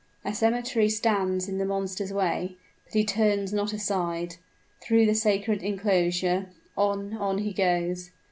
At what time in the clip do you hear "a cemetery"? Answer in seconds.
0.25-0.89